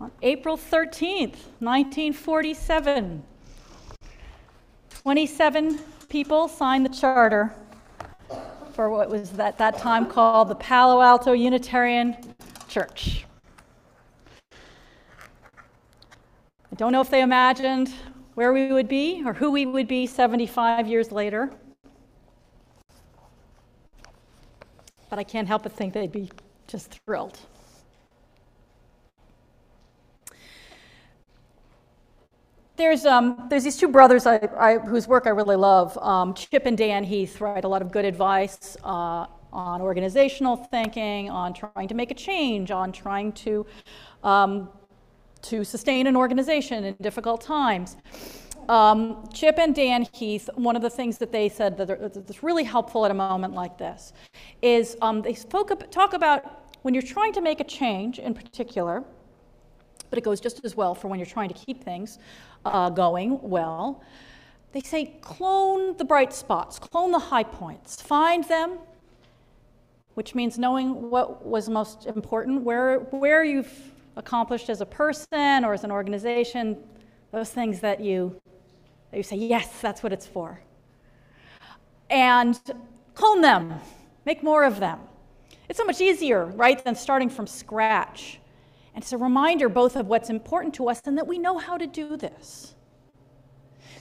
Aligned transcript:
On 0.00 0.12
April 0.22 0.56
13th, 0.56 1.34
1947, 1.58 3.20
27 4.90 5.78
people 6.08 6.46
signed 6.46 6.86
the 6.86 6.90
charter 6.90 7.52
for 8.72 8.90
what 8.90 9.10
was 9.10 9.36
at 9.40 9.58
that 9.58 9.78
time 9.78 10.06
called 10.06 10.48
the 10.48 10.54
Palo 10.54 11.02
Alto 11.02 11.32
Unitarian 11.32 12.16
Church. 12.68 13.26
I 14.52 14.56
don't 16.76 16.92
know 16.92 17.00
if 17.00 17.10
they 17.10 17.22
imagined 17.22 17.92
where 18.34 18.52
we 18.52 18.70
would 18.70 18.86
be 18.86 19.24
or 19.26 19.32
who 19.32 19.50
we 19.50 19.66
would 19.66 19.88
be 19.88 20.06
75 20.06 20.86
years 20.86 21.10
later. 21.10 21.50
But 25.10 25.18
I 25.18 25.24
can't 25.24 25.48
help 25.48 25.64
but 25.64 25.72
think 25.72 25.92
they'd 25.92 26.12
be 26.12 26.30
just 26.68 27.00
thrilled. 27.04 27.40
There's, 32.78 33.04
um, 33.06 33.48
there's 33.50 33.64
these 33.64 33.76
two 33.76 33.88
brothers 33.88 34.24
I, 34.24 34.36
I, 34.56 34.78
whose 34.78 35.08
work 35.08 35.26
I 35.26 35.30
really 35.30 35.56
love. 35.56 35.98
Um, 35.98 36.32
Chip 36.32 36.64
and 36.64 36.78
Dan 36.78 37.02
Heath 37.02 37.40
write 37.40 37.64
a 37.64 37.68
lot 37.68 37.82
of 37.82 37.90
good 37.90 38.04
advice 38.04 38.76
uh, 38.84 39.26
on 39.52 39.82
organizational 39.82 40.54
thinking, 40.56 41.28
on 41.28 41.52
trying 41.52 41.88
to 41.88 41.94
make 41.96 42.12
a 42.12 42.14
change, 42.14 42.70
on 42.70 42.92
trying 42.92 43.32
to, 43.32 43.66
um, 44.22 44.68
to 45.42 45.64
sustain 45.64 46.06
an 46.06 46.16
organization 46.16 46.84
in 46.84 46.94
difficult 47.00 47.40
times. 47.40 47.96
Um, 48.68 49.28
Chip 49.34 49.58
and 49.58 49.74
Dan 49.74 50.06
Heath, 50.12 50.48
one 50.54 50.76
of 50.76 50.82
the 50.82 50.90
things 50.90 51.18
that 51.18 51.32
they 51.32 51.48
said 51.48 51.76
that 51.78 51.88
that's 52.14 52.44
really 52.44 52.64
helpful 52.64 53.04
at 53.04 53.10
a 53.10 53.14
moment 53.14 53.54
like 53.54 53.76
this 53.76 54.12
is 54.62 54.96
um, 55.02 55.20
they 55.20 55.34
spoke, 55.34 55.90
talk 55.90 56.12
about 56.12 56.70
when 56.82 56.94
you're 56.94 57.02
trying 57.02 57.32
to 57.32 57.40
make 57.40 57.58
a 57.58 57.64
change 57.64 58.20
in 58.20 58.34
particular, 58.34 59.02
but 60.10 60.18
it 60.18 60.22
goes 60.22 60.40
just 60.40 60.64
as 60.64 60.76
well 60.76 60.94
for 60.94 61.08
when 61.08 61.18
you're 61.18 61.26
trying 61.26 61.48
to 61.48 61.54
keep 61.54 61.82
things 61.82 62.20
uh, 62.64 62.90
going 62.90 63.40
well. 63.42 64.02
They 64.72 64.80
say 64.80 65.16
clone 65.20 65.96
the 65.96 66.04
bright 66.04 66.32
spots, 66.32 66.78
clone 66.78 67.10
the 67.10 67.18
high 67.18 67.44
points, 67.44 68.00
find 68.00 68.44
them, 68.44 68.78
which 70.14 70.34
means 70.34 70.58
knowing 70.58 71.10
what 71.10 71.46
was 71.46 71.68
most 71.68 72.06
important, 72.06 72.62
where, 72.62 72.98
where 72.98 73.44
you've 73.44 73.72
accomplished 74.16 74.68
as 74.68 74.80
a 74.80 74.86
person 74.86 75.64
or 75.64 75.72
as 75.72 75.84
an 75.84 75.90
organization, 75.90 76.76
those 77.30 77.50
things 77.50 77.80
that 77.80 78.00
you, 78.00 78.38
that 79.10 79.16
you 79.16 79.22
say, 79.22 79.36
yes, 79.36 79.80
that's 79.80 80.02
what 80.02 80.12
it's 80.12 80.26
for. 80.26 80.60
And 82.10 82.58
clone 83.14 83.40
them, 83.40 83.74
make 84.26 84.42
more 84.42 84.64
of 84.64 84.80
them. 84.80 84.98
It's 85.68 85.78
so 85.78 85.84
much 85.84 86.00
easier, 86.00 86.46
right, 86.46 86.82
than 86.82 86.94
starting 86.94 87.28
from 87.28 87.46
scratch. 87.46 88.40
And 88.98 89.04
it's 89.04 89.12
a 89.12 89.16
reminder 89.16 89.68
both 89.68 89.94
of 89.94 90.08
what's 90.08 90.28
important 90.28 90.74
to 90.74 90.88
us 90.88 91.00
and 91.04 91.16
that 91.18 91.28
we 91.28 91.38
know 91.38 91.56
how 91.56 91.78
to 91.78 91.86
do 91.86 92.16
this. 92.16 92.74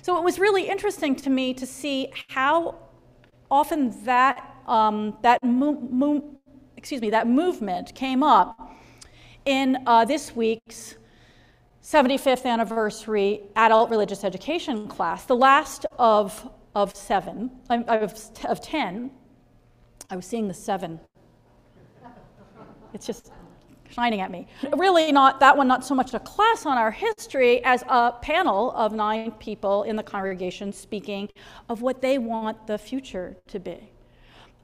So 0.01 0.17
it 0.17 0.23
was 0.23 0.39
really 0.39 0.67
interesting 0.67 1.15
to 1.17 1.29
me 1.29 1.53
to 1.53 1.67
see 1.67 2.11
how 2.29 2.79
often 3.51 3.93
that, 4.05 4.55
um, 4.65 5.15
that, 5.21 5.43
mo- 5.43 5.87
mo- 5.91 6.39
excuse 6.77 6.99
me, 6.99 7.11
that 7.11 7.27
movement 7.27 7.93
came 7.93 8.23
up 8.23 8.75
in 9.45 9.77
uh, 9.85 10.03
this 10.03 10.35
week's 10.35 10.95
75th 11.83 12.47
anniversary 12.47 13.43
adult 13.55 13.91
religious 13.91 14.23
education 14.23 14.87
class, 14.87 15.25
the 15.25 15.35
last 15.35 15.85
of, 15.99 16.49
of 16.73 16.95
seven, 16.95 17.51
of, 17.69 18.19
of 18.45 18.61
10. 18.61 19.11
I 20.09 20.15
was 20.15 20.25
seeing 20.25 20.47
the 20.47 20.55
seven. 20.55 20.99
It's 22.95 23.05
just 23.05 23.31
shining 23.89 24.21
at 24.21 24.31
me. 24.31 24.47
Really, 24.73 25.11
not 25.11 25.39
that 25.39 25.55
one, 25.55 25.67
not 25.67 25.85
so 25.85 25.95
much 25.95 26.13
a 26.13 26.19
class 26.19 26.65
on 26.65 26.77
our 26.77 26.91
history 26.91 27.63
as 27.63 27.83
a 27.87 28.13
panel 28.21 28.71
of 28.71 28.93
nine 28.93 29.31
people 29.31 29.83
in 29.83 29.95
the 29.95 30.03
congregation 30.03 30.71
speaking 30.71 31.29
of 31.69 31.81
what 31.81 32.01
they 32.01 32.17
want 32.17 32.67
the 32.67 32.77
future 32.77 33.37
to 33.47 33.59
be. 33.59 33.91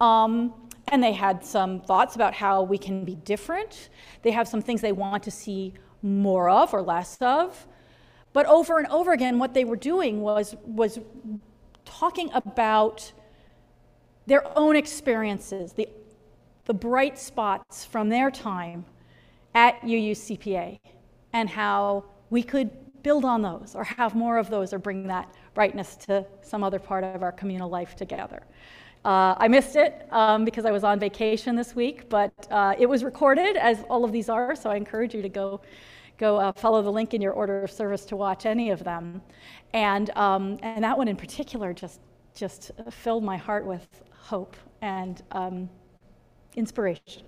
Um, 0.02 0.54
and 0.90 1.04
they 1.04 1.14
had 1.14 1.44
some 1.46 1.82
thoughts 1.82 2.16
about 2.16 2.34
how 2.34 2.64
we 2.64 2.78
can 2.78 3.06
be 3.06 3.16
different. 3.16 3.90
They 4.22 4.32
have 4.32 4.48
some 4.48 4.62
things 4.62 4.82
they 4.82 4.92
want 4.92 5.24
to 5.24 5.32
see 5.32 5.74
more 6.02 6.50
of 6.50 6.74
or 6.74 6.82
less 6.82 7.18
of. 7.22 7.68
But 8.34 8.46
over 8.48 8.80
and 8.80 8.88
over 8.88 9.14
again, 9.14 9.40
what 9.40 9.54
they 9.54 9.64
were 9.64 9.76
doing 9.76 10.22
was, 10.22 10.56
was 10.66 11.00
talking 11.86 12.30
about 12.34 13.14
their 14.26 14.58
own 14.58 14.76
experiences, 14.76 15.74
the, 15.74 15.88
the 16.66 16.74
bright 16.74 17.20
spots 17.20 17.86
from 17.86 18.10
their 18.10 18.32
time 18.32 18.86
at 19.56 19.82
UUCPA 19.82 20.80
and 21.34 21.50
how 21.50 22.06
we 22.30 22.44
could 22.44 22.70
build 23.04 23.26
on 23.26 23.42
those 23.42 23.76
or 23.76 23.84
have 23.84 24.16
more 24.16 24.38
of 24.38 24.50
those 24.50 24.74
or 24.74 24.80
bring 24.80 25.08
that 25.08 25.34
brightness 25.54 25.96
to 25.98 26.26
some 26.42 26.64
other 26.64 26.80
part 26.80 27.04
of 27.04 27.22
our 27.22 27.32
communal 27.32 27.70
life 27.70 27.96
together. 27.96 28.44
Uh, 29.06 29.36
I 29.38 29.50
missed 29.50 29.76
it 29.76 30.08
um, 30.12 30.46
because 30.46 30.66
I 30.66 30.72
was 30.72 30.86
on 30.86 30.98
vacation 30.98 31.58
this 31.58 31.76
week, 31.76 32.08
but 32.08 32.32
uh, 32.50 32.74
it 32.80 32.86
was 32.88 33.04
recorded, 33.04 33.58
as 33.58 33.84
all 33.90 34.06
of 34.06 34.14
these 34.14 34.30
are, 34.30 34.56
so 34.56 34.70
I 34.70 34.78
encourage 34.78 35.14
you 35.14 35.22
to 35.22 35.28
go, 35.30 35.62
go 36.18 36.38
uh, 36.38 36.54
follow 36.54 36.82
the 36.82 36.92
link 36.92 37.14
in 37.14 37.22
your 37.22 37.34
order 37.34 37.64
of 37.64 37.72
service 37.72 38.06
to 38.06 38.16
watch 38.16 38.46
any 38.46 38.70
of 38.70 38.84
them. 38.86 39.22
And, 39.74 40.10
um, 40.12 40.58
and 40.62 40.84
that 40.86 40.98
one 40.98 41.10
in 41.10 41.18
particular 41.18 41.74
just, 41.74 42.00
just 42.34 42.72
filled 42.90 43.26
my 43.26 43.36
heart 43.36 43.66
with 43.66 43.86
hope 44.12 44.56
and 44.82 45.22
um, 45.32 45.70
inspiration. 46.56 47.24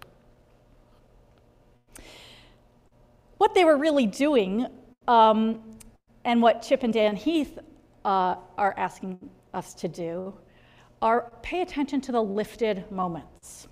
What 3.38 3.54
they 3.54 3.66
were 3.66 3.78
really 3.78 4.06
doing 4.06 4.68
um, 5.08 5.62
and 6.24 6.42
what 6.42 6.62
Chip 6.62 6.84
and 6.84 6.94
Dan 6.94 7.16
Heath 7.16 7.60
uh, 8.04 8.36
are 8.58 8.74
asking 8.78 9.20
us 9.54 9.74
to 9.76 9.88
do 9.88 10.34
are 11.02 11.32
pay 11.42 11.62
attention 11.62 12.02
to 12.02 12.12
the 12.12 12.22
lifted 12.22 12.90
moments. 12.92 13.68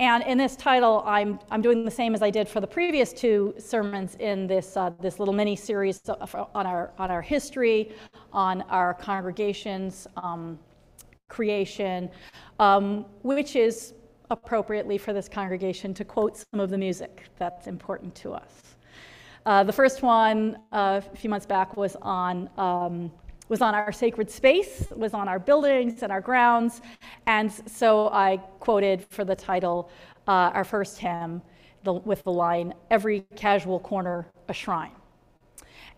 And 0.00 0.24
in 0.24 0.38
this 0.38 0.56
title, 0.56 1.04
I'm, 1.06 1.38
I'm 1.52 1.62
doing 1.62 1.84
the 1.84 1.90
same 1.90 2.14
as 2.14 2.22
I 2.22 2.30
did 2.30 2.48
for 2.48 2.60
the 2.60 2.66
previous 2.66 3.12
two 3.12 3.54
sermons 3.58 4.16
in 4.16 4.48
this, 4.48 4.76
uh, 4.76 4.90
this 5.00 5.20
little 5.20 5.34
mini 5.34 5.54
series 5.54 6.00
on 6.08 6.66
our, 6.66 6.92
on 6.98 7.10
our 7.12 7.22
history, 7.22 7.92
on 8.32 8.62
our 8.62 8.94
congregations, 8.94 10.08
um, 10.16 10.58
creation, 11.28 12.10
um, 12.58 13.06
which 13.22 13.54
is 13.54 13.94
appropriately 14.30 14.98
for 14.98 15.12
this 15.12 15.28
congregation 15.28 15.94
to 15.94 16.04
quote 16.04 16.36
some 16.36 16.60
of 16.60 16.70
the 16.70 16.78
music 16.78 17.24
that's 17.38 17.66
important 17.66 18.14
to 18.16 18.32
us. 18.32 18.76
Uh, 19.46 19.62
the 19.62 19.72
first 19.72 20.02
one 20.02 20.56
uh, 20.72 21.00
a 21.12 21.16
few 21.16 21.28
months 21.28 21.44
back 21.44 21.76
was 21.76 21.96
on, 22.00 22.48
um, 22.56 23.12
was 23.48 23.60
on 23.60 23.74
our 23.74 23.92
sacred 23.92 24.30
space, 24.30 24.86
was 24.96 25.12
on 25.12 25.28
our 25.28 25.38
buildings 25.38 26.02
and 26.02 26.10
our 26.10 26.20
grounds. 26.20 26.80
And 27.26 27.52
so 27.52 28.08
I 28.08 28.38
quoted 28.60 29.04
for 29.10 29.24
the 29.24 29.36
title 29.36 29.90
uh, 30.26 30.50
our 30.54 30.64
first 30.64 30.98
hymn 30.98 31.42
the, 31.82 31.92
with 31.92 32.24
the 32.24 32.32
line, 32.32 32.72
Every 32.90 33.20
casual 33.36 33.78
corner 33.78 34.26
a 34.48 34.54
shrine. 34.54 34.92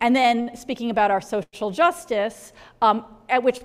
And 0.00 0.14
then 0.14 0.54
speaking 0.56 0.90
about 0.90 1.10
our 1.10 1.20
social 1.20 1.70
justice, 1.70 2.52
um, 2.82 3.04
at 3.28 3.42
which 3.42 3.60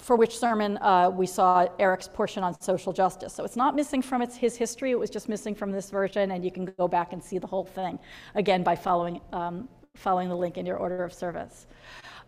for 0.00 0.16
which 0.16 0.38
sermon 0.38 0.78
uh, 0.78 1.10
we 1.10 1.26
saw 1.26 1.66
Eric's 1.78 2.08
portion 2.08 2.42
on 2.42 2.58
social 2.60 2.92
justice. 2.92 3.32
So 3.32 3.44
it's 3.44 3.56
not 3.56 3.74
missing 3.74 4.02
from 4.02 4.22
its, 4.22 4.36
his 4.36 4.56
history, 4.56 4.90
it 4.90 4.98
was 4.98 5.10
just 5.10 5.28
missing 5.28 5.54
from 5.54 5.70
this 5.70 5.90
version, 5.90 6.30
and 6.32 6.44
you 6.44 6.50
can 6.50 6.64
go 6.64 6.88
back 6.88 7.12
and 7.12 7.22
see 7.22 7.38
the 7.38 7.46
whole 7.46 7.64
thing, 7.64 7.98
again, 8.34 8.62
by 8.62 8.76
following, 8.76 9.20
um, 9.32 9.68
following 9.94 10.28
the 10.28 10.36
link 10.36 10.56
in 10.56 10.66
your 10.66 10.76
order 10.76 11.04
of 11.04 11.12
service. 11.12 11.66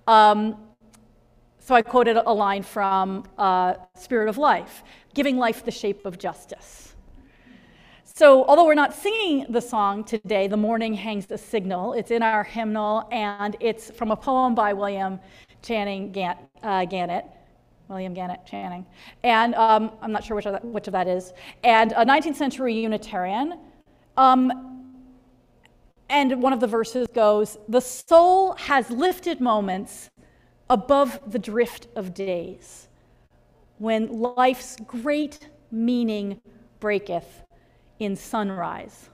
Um, 0.07 0.57
so 1.59 1.75
I 1.75 1.83
quoted 1.83 2.17
a 2.17 2.33
line 2.33 2.63
from 2.63 3.25
uh, 3.39 3.75
Spirit 3.95 4.29
of 4.29 4.37
Life, 4.37 4.83
giving 5.15 5.37
life 5.37 5.65
the 5.65 5.71
shape 5.71 6.05
of 6.05 6.19
justice. 6.19 6.95
So, 8.05 8.45
although 8.45 8.67
we're 8.67 8.75
not 8.75 8.93
singing 8.93 9.47
the 9.49 9.61
song 9.61 10.05
today, 10.05 10.47
The 10.47 10.57
Morning 10.57 10.93
Hangs 10.93 11.31
a 11.31 11.39
Signal, 11.39 11.95
it's 11.95 12.11
in 12.11 12.23
our 12.23 12.45
hymnal, 12.45 13.09
and 13.11 13.57
it's 13.59 13.91
from 13.91 14.11
a 14.11 14.17
poem 14.17 14.55
by 14.55 14.75
William 14.75 15.19
Channing. 15.63 16.15
Uh, 16.63 16.85
Gannett 16.85 17.25
William 17.93 18.15
Gannett 18.15 18.47
Channing. 18.47 18.87
And 19.23 19.55
um, 19.55 19.93
I'm 20.01 20.13
not 20.13 20.25
sure 20.25 20.35
which 20.35 20.47
of, 20.47 20.53
that, 20.53 20.65
which 20.65 20.87
of 20.89 20.93
that 20.93 21.07
is. 21.07 21.35
And 21.63 21.93
a 21.93 22.07
19th 22.07 22.37
century 22.37 22.81
Unitarian. 22.81 23.59
Um, 24.17 24.95
and 26.09 26.43
one 26.43 26.55
of 26.55 26.61
the 26.61 26.67
verses 26.67 27.07
goes 27.09 27.59
The 27.69 27.81
soul 27.81 28.55
has 28.55 28.91
lifted 28.91 29.41
moments 29.41 30.11
above 30.71 31.21
the 31.27 31.39
drift 31.39 31.89
of 31.95 32.15
days, 32.15 32.89
when 33.77 34.09
life's 34.09 34.77
great 34.87 35.51
meaning 35.71 36.41
breaketh 36.81 37.43
in 37.99 38.17
sunrise 38.17 39.11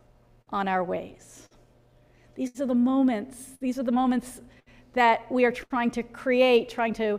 on 0.51 0.69
our 0.69 0.85
ways. 0.85 1.49
These 2.37 2.61
are 2.61 2.67
the 2.67 2.75
moments, 2.77 3.57
these 3.61 3.79
are 3.79 3.83
the 3.83 3.93
moments 3.93 4.41
that 4.95 5.31
we 5.31 5.45
are 5.45 5.53
trying 5.53 5.91
to 5.91 6.03
create, 6.05 6.69
trying 6.69 6.95
to 6.95 7.19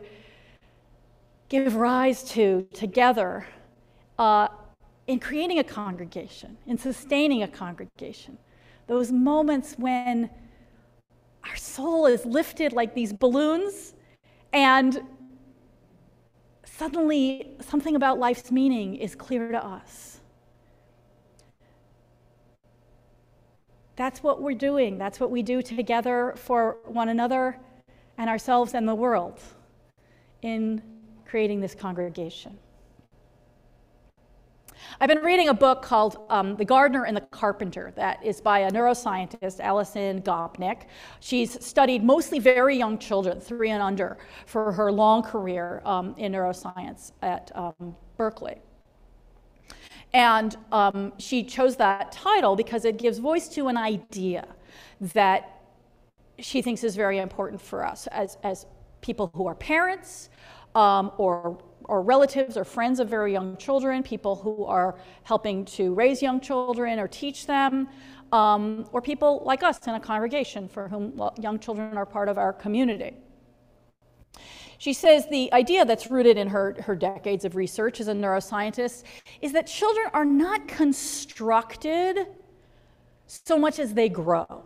give 1.49 1.75
rise 1.75 2.23
to 2.23 2.67
together 2.73 3.45
uh, 4.17 4.47
in 5.07 5.19
creating 5.19 5.59
a 5.59 5.63
congregation, 5.63 6.57
in 6.67 6.77
sustaining 6.77 7.43
a 7.43 7.47
congregation. 7.47 8.37
Those 8.87 9.11
moments 9.11 9.75
when 9.77 10.29
our 11.43 11.55
soul 11.55 12.05
is 12.05 12.25
lifted 12.25 12.73
like 12.73 12.93
these 12.93 13.11
balloons, 13.11 13.95
and 14.53 15.01
suddenly 16.63 17.51
something 17.59 17.95
about 17.95 18.19
life's 18.19 18.51
meaning 18.51 18.95
is 18.95 19.15
clear 19.15 19.51
to 19.51 19.63
us. 19.63 20.21
That's 23.95 24.23
what 24.23 24.41
we're 24.41 24.53
doing. 24.53 24.97
That's 24.97 25.19
what 25.19 25.29
we 25.29 25.43
do 25.43 25.61
together 25.61 26.33
for 26.37 26.77
one 26.85 27.09
another 27.09 27.59
and 28.17 28.29
ourselves 28.29 28.73
and 28.73 28.87
the 28.87 28.95
world 28.95 29.39
in 30.41 30.81
creating 31.29 31.61
this 31.61 31.75
congregation. 31.75 32.57
I've 34.99 35.09
been 35.09 35.19
reading 35.19 35.49
a 35.49 35.53
book 35.53 35.83
called 35.83 36.25
um, 36.29 36.55
The 36.55 36.65
Gardener 36.65 37.05
and 37.05 37.15
the 37.15 37.21
Carpenter 37.21 37.93
that 37.95 38.25
is 38.25 38.41
by 38.41 38.59
a 38.59 38.71
neuroscientist, 38.71 39.59
Alison 39.59 40.21
Gopnik. 40.21 40.87
She's 41.19 41.63
studied 41.63 42.03
mostly 42.03 42.39
very 42.39 42.75
young 42.77 42.97
children, 42.97 43.39
three 43.39 43.69
and 43.69 43.83
under, 43.83 44.17
for 44.47 44.71
her 44.71 44.91
long 44.91 45.21
career 45.21 45.81
um, 45.85 46.15
in 46.17 46.31
neuroscience 46.31 47.11
at 47.21 47.51
um, 47.55 47.95
Berkeley. 48.17 48.59
And 50.13 50.57
um, 50.71 51.13
she 51.19 51.43
chose 51.43 51.75
that 51.75 52.11
title 52.11 52.55
because 52.55 52.85
it 52.85 52.97
gives 52.97 53.19
voice 53.19 53.47
to 53.49 53.67
an 53.67 53.77
idea 53.77 54.47
that 54.99 55.61
she 56.39 56.63
thinks 56.63 56.83
is 56.83 56.95
very 56.95 57.19
important 57.19 57.61
for 57.61 57.85
us 57.85 58.07
as, 58.07 58.37
as 58.43 58.65
people 59.01 59.29
who 59.35 59.45
are 59.45 59.55
parents 59.55 60.29
um, 60.79 61.11
or 61.17 61.57
or 61.85 62.03
relatives 62.03 62.55
or 62.55 62.63
friends 62.63 62.99
of 62.99 63.09
very 63.09 63.31
young 63.33 63.57
children, 63.57 64.03
people 64.03 64.35
who 64.35 64.63
are 64.65 64.95
helping 65.23 65.65
to 65.65 65.93
raise 65.95 66.21
young 66.21 66.39
children 66.39 66.99
or 66.99 67.07
teach 67.07 67.47
them, 67.47 67.87
um, 68.31 68.87
or 68.91 69.01
people 69.01 69.41
like 69.43 69.63
us 69.63 69.79
in 69.87 69.95
a 69.95 69.99
congregation 69.99 70.69
for 70.69 70.87
whom 70.87 71.19
young 71.39 71.57
children 71.57 71.97
are 71.97 72.05
part 72.05 72.29
of 72.29 72.37
our 72.37 72.53
community. 72.53 73.11
She 74.77 74.93
says 74.93 75.27
the 75.29 75.51
idea 75.51 75.83
that's 75.83 76.11
rooted 76.11 76.37
in 76.37 76.47
her, 76.47 76.77
her 76.81 76.95
decades 76.95 77.43
of 77.43 77.55
research 77.55 77.99
as 77.99 78.07
a 78.07 78.13
neuroscientist 78.13 79.03
is 79.41 79.51
that 79.53 79.65
children 79.65 80.07
are 80.13 80.25
not 80.25 80.67
constructed 80.67 82.27
so 83.25 83.57
much 83.57 83.79
as 83.79 83.95
they 83.95 84.09
grow. 84.09 84.63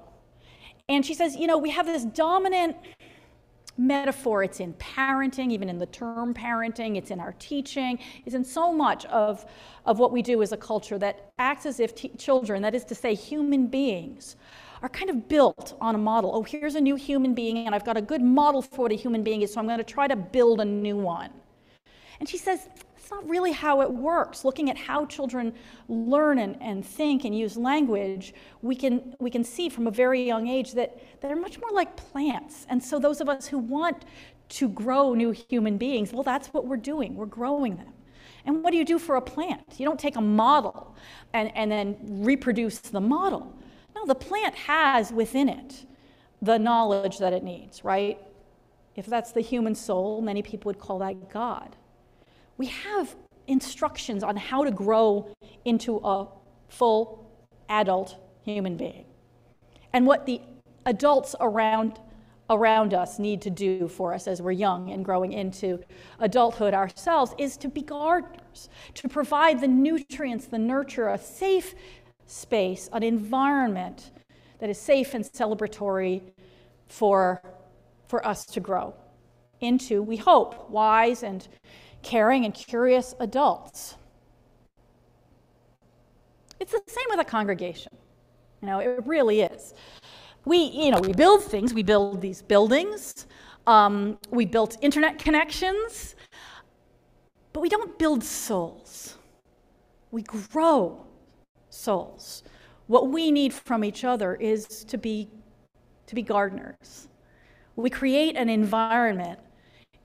And 0.89 1.05
she 1.05 1.13
says, 1.13 1.35
you 1.35 1.47
know, 1.47 1.57
we 1.57 1.69
have 1.69 1.85
this 1.85 2.03
dominant 2.03 2.75
metaphor. 3.77 4.43
It's 4.43 4.59
in 4.59 4.73
parenting, 4.73 5.51
even 5.51 5.69
in 5.69 5.79
the 5.79 5.85
term 5.87 6.33
parenting, 6.33 6.97
it's 6.97 7.11
in 7.11 7.19
our 7.19 7.33
teaching, 7.39 7.99
it's 8.25 8.35
in 8.35 8.43
so 8.43 8.71
much 8.71 9.05
of, 9.05 9.45
of 9.85 9.99
what 9.99 10.11
we 10.11 10.21
do 10.21 10.41
as 10.41 10.51
a 10.51 10.57
culture 10.57 10.97
that 10.99 11.31
acts 11.39 11.65
as 11.65 11.79
if 11.79 11.95
t- 11.95 12.09
children, 12.17 12.61
that 12.61 12.75
is 12.75 12.85
to 12.85 12.95
say, 12.95 13.13
human 13.13 13.67
beings, 13.67 14.35
are 14.81 14.89
kind 14.89 15.09
of 15.09 15.27
built 15.29 15.77
on 15.79 15.95
a 15.95 15.97
model. 15.97 16.31
Oh, 16.33 16.43
here's 16.43 16.75
a 16.75 16.81
new 16.81 16.95
human 16.95 17.33
being, 17.33 17.65
and 17.65 17.73
I've 17.73 17.85
got 17.85 17.97
a 17.97 18.01
good 18.01 18.21
model 18.21 18.61
for 18.61 18.83
what 18.83 18.91
a 18.91 18.95
human 18.95 19.23
being 19.23 19.41
is, 19.41 19.53
so 19.53 19.59
I'm 19.59 19.65
going 19.65 19.77
to 19.77 19.83
try 19.83 20.07
to 20.07 20.15
build 20.15 20.59
a 20.59 20.65
new 20.65 20.97
one. 20.97 21.29
And 22.19 22.27
she 22.27 22.37
says, 22.37 22.69
it's 23.03 23.11
not 23.11 23.27
really 23.27 23.51
how 23.51 23.81
it 23.81 23.91
works. 23.91 24.45
Looking 24.45 24.69
at 24.69 24.77
how 24.77 25.05
children 25.05 25.53
learn 25.89 26.39
and, 26.39 26.55
and 26.61 26.85
think 26.85 27.25
and 27.25 27.37
use 27.37 27.57
language, 27.57 28.33
we 28.61 28.77
can, 28.77 29.13
we 29.19 29.29
can 29.29 29.43
see 29.43 29.67
from 29.67 29.87
a 29.87 29.91
very 29.91 30.23
young 30.23 30.47
age 30.47 30.71
that 30.75 31.03
they're 31.19 31.35
much 31.35 31.59
more 31.59 31.71
like 31.71 31.97
plants. 31.97 32.65
And 32.69 32.81
so, 32.81 32.99
those 32.99 33.19
of 33.19 33.27
us 33.27 33.45
who 33.45 33.57
want 33.57 34.05
to 34.47 34.69
grow 34.69 35.13
new 35.15 35.31
human 35.31 35.77
beings, 35.77 36.13
well, 36.13 36.23
that's 36.23 36.47
what 36.53 36.65
we're 36.65 36.77
doing. 36.77 37.15
We're 37.15 37.25
growing 37.25 37.75
them. 37.75 37.91
And 38.45 38.63
what 38.63 38.71
do 38.71 38.77
you 38.77 38.85
do 38.85 38.97
for 38.97 39.17
a 39.17 39.21
plant? 39.21 39.63
You 39.77 39.85
don't 39.85 39.99
take 39.99 40.15
a 40.15 40.21
model 40.21 40.95
and, 41.33 41.51
and 41.57 41.69
then 41.69 41.97
reproduce 42.23 42.79
the 42.79 43.01
model. 43.01 43.53
No, 43.95 44.05
the 44.05 44.15
plant 44.15 44.55
has 44.55 45.11
within 45.11 45.49
it 45.49 45.85
the 46.41 46.57
knowledge 46.57 47.17
that 47.17 47.33
it 47.33 47.43
needs, 47.43 47.83
right? 47.83 48.17
If 48.95 49.07
that's 49.07 49.33
the 49.33 49.41
human 49.41 49.75
soul, 49.75 50.21
many 50.21 50.41
people 50.41 50.69
would 50.69 50.79
call 50.79 50.99
that 50.99 51.29
God 51.29 51.75
we 52.57 52.67
have 52.67 53.15
instructions 53.47 54.23
on 54.23 54.37
how 54.37 54.63
to 54.63 54.71
grow 54.71 55.29
into 55.65 55.97
a 55.97 56.27
full 56.69 57.29
adult 57.69 58.17
human 58.43 58.77
being 58.77 59.05
and 59.93 60.05
what 60.07 60.25
the 60.25 60.41
adults 60.85 61.35
around 61.39 61.99
around 62.49 62.93
us 62.93 63.19
need 63.19 63.41
to 63.41 63.49
do 63.49 63.87
for 63.87 64.13
us 64.13 64.27
as 64.27 64.41
we're 64.41 64.51
young 64.51 64.91
and 64.91 65.05
growing 65.05 65.31
into 65.31 65.79
adulthood 66.19 66.73
ourselves 66.73 67.33
is 67.37 67.55
to 67.57 67.69
be 67.69 67.81
gardeners, 67.81 68.69
to 68.93 69.07
provide 69.07 69.61
the 69.61 69.67
nutrients, 69.67 70.45
the 70.45 70.59
nurture, 70.59 71.07
a 71.07 71.17
safe 71.17 71.73
space, 72.25 72.89
an 72.91 73.01
environment 73.01 74.11
that 74.59 74.69
is 74.69 74.77
safe 74.77 75.13
and 75.13 75.23
celebratory 75.23 76.21
for, 76.87 77.41
for 78.07 78.25
us 78.27 78.45
to 78.45 78.59
grow 78.59 78.93
into, 79.61 80.01
we 80.01 80.17
hope, 80.17 80.69
wise 80.69 81.23
and 81.23 81.47
caring, 82.03 82.45
and 82.45 82.53
curious 82.53 83.15
adults. 83.19 83.95
It's 86.59 86.71
the 86.71 86.81
same 86.87 87.05
with 87.09 87.19
a 87.19 87.25
congregation. 87.25 87.93
You 88.61 88.67
know, 88.67 88.79
it 88.79 89.05
really 89.05 89.41
is. 89.41 89.73
We, 90.45 90.57
you 90.57 90.91
know, 90.91 90.99
we 90.99 91.13
build 91.13 91.43
things. 91.43 91.73
We 91.73 91.83
build 91.83 92.21
these 92.21 92.41
buildings. 92.41 93.27
Um, 93.65 94.17
we 94.29 94.45
built 94.45 94.77
internet 94.81 95.17
connections, 95.17 96.15
but 97.53 97.61
we 97.61 97.69
don't 97.69 97.97
build 97.97 98.23
souls. 98.23 99.17
We 100.11 100.21
grow 100.21 101.05
souls. 101.69 102.43
What 102.87 103.09
we 103.09 103.31
need 103.31 103.53
from 103.53 103.83
each 103.83 104.03
other 104.03 104.35
is 104.35 104.83
to 104.85 104.97
be, 104.97 105.29
to 106.07 106.15
be 106.15 106.21
gardeners. 106.21 107.07
We 107.75 107.89
create 107.89 108.35
an 108.35 108.49
environment 108.49 109.39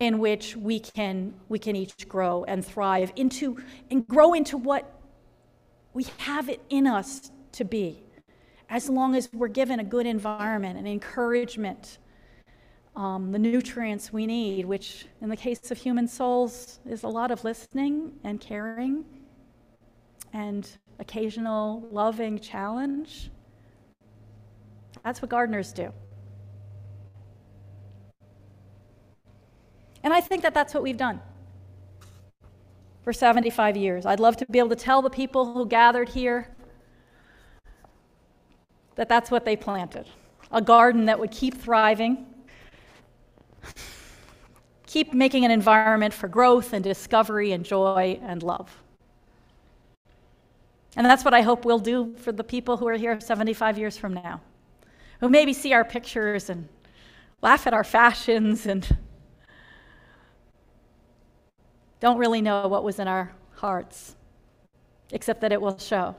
in 0.00 0.19
which 0.19 0.56
we 0.56 0.79
can, 0.79 1.35
we 1.49 1.59
can 1.59 1.75
each 1.75 2.09
grow 2.09 2.45
and 2.45 2.65
thrive 2.65 3.12
into 3.17 3.59
and 3.91 4.06
grow 4.06 4.33
into 4.33 4.56
what 4.56 5.00
we 5.93 6.06
have 6.19 6.49
it 6.49 6.61
in 6.71 6.87
us 6.87 7.33
to 7.53 7.65
be, 7.65 8.03
as 8.69 8.89
long 8.89 9.17
as 9.17 9.29
we're 9.33 9.49
given 9.49 9.81
a 9.81 9.85
good 9.85 10.06
environment 10.06 10.79
and 10.79 10.87
encouragement, 10.87 11.99
um, 12.95 13.33
the 13.33 13.39
nutrients 13.39 14.12
we 14.12 14.27
need, 14.27 14.65
which 14.65 15.06
in 15.21 15.29
the 15.29 15.37
case 15.37 15.71
of 15.71 15.79
human 15.79 16.06
souls 16.06 16.81
is 16.87 17.03
a 17.03 17.09
lot 17.09 17.31
of 17.31 17.43
listening 17.43 18.12
and 18.25 18.41
caring 18.41 19.05
and 20.33 20.69
occasional 20.99 21.89
loving 21.91 22.39
challenge. 22.39 23.31
That's 25.05 25.23
what 25.23 25.31
gardeners 25.31 25.73
do. 25.73 25.93
And 30.09 30.15
I 30.15 30.23
think 30.23 30.41
that 30.41 30.55
that's 30.55 30.73
what 30.73 30.83
we've 30.83 30.97
done 30.97 31.21
for 33.03 33.12
75 33.12 33.77
years. 33.77 34.07
I'd 34.07 34.21
love 34.21 34.38
to 34.38 34.47
be 34.47 34.59
able 34.59 34.71
to 34.71 34.75
tell 34.75 35.03
the 35.03 35.11
people 35.11 35.53
who 35.53 35.67
gathered 35.67 36.09
here 36.09 36.49
that 38.95 39.07
that's 39.07 39.31
what 39.31 39.45
they 39.45 39.55
planted 39.55 40.07
a 40.50 40.62
garden 40.62 41.05
that 41.05 41.21
would 41.21 41.31
keep 41.31 41.53
thriving, 41.53 42.25
keep 44.87 45.12
making 45.12 45.45
an 45.45 45.50
environment 45.50 46.15
for 46.15 46.27
growth 46.27 46.73
and 46.73 46.83
discovery 46.83 47.53
and 47.53 47.67
joy 47.67 48.19
and 48.23 48.43
love. 48.43 48.75
And 50.97 51.05
that's 51.05 51.23
what 51.23 51.35
I 51.35 51.43
hope 51.43 51.67
we'll 51.67 51.79
do 51.79 52.15
for 52.17 52.33
the 52.33 52.45
people 52.45 52.79
who 52.79 52.88
are 52.88 52.97
here 52.97 53.21
75 53.21 53.77
years 53.77 53.99
from 53.99 54.15
now, 54.15 54.41
who 55.21 55.29
maybe 55.29 55.53
see 55.53 55.75
our 55.75 55.85
pictures 55.85 56.49
and 56.49 56.67
laugh 57.43 57.67
at 57.67 57.75
our 57.75 57.85
fashions 57.85 58.65
and 58.65 58.97
don't 62.00 62.19
really 62.19 62.40
know 62.40 62.69
what 62.69 62.85
was 62.85 62.99
in 62.99 63.09
our 63.09 63.33
hearts, 63.57 64.17
except 65.12 65.40
that 65.40 65.52
it 65.52 65.61
will 65.61 65.78
show 65.78 66.14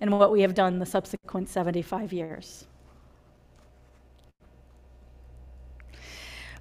in 0.00 0.10
what 0.10 0.30
we 0.30 0.42
have 0.42 0.54
done 0.54 0.78
the 0.78 0.86
subsequent 0.86 1.48
75 1.48 2.12
years. 2.12 2.66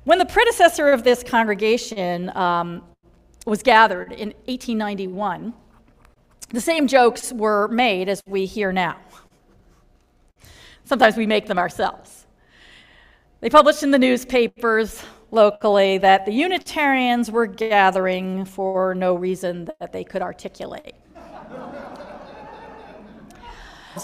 When 0.03 0.17
the 0.17 0.25
predecessor 0.25 0.89
of 0.89 1.03
this 1.03 1.23
congregation 1.23 2.35
um, 2.35 2.83
was 3.45 3.61
gathered 3.61 4.11
in 4.11 4.29
1891, 4.45 5.53
the 6.49 6.61
same 6.61 6.87
jokes 6.87 7.31
were 7.31 7.67
made 7.67 8.09
as 8.09 8.21
we 8.25 8.45
hear 8.45 8.71
now. 8.71 8.97
Sometimes 10.83 11.15
we 11.15 11.27
make 11.27 11.45
them 11.45 11.59
ourselves. 11.59 12.25
They 13.41 13.49
published 13.49 13.83
in 13.83 13.91
the 13.91 13.99
newspapers 13.99 15.03
locally 15.31 15.97
that 15.99 16.25
the 16.25 16.31
Unitarians 16.31 17.29
were 17.29 17.45
gathering 17.45 18.45
for 18.45 18.95
no 18.95 19.15
reason 19.15 19.69
that 19.79 19.91
they 19.91 20.03
could 20.03 20.21
articulate. 20.21 20.95